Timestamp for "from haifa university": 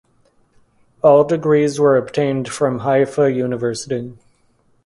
2.49-4.17